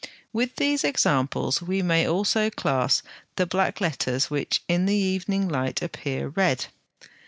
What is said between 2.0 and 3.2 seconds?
also class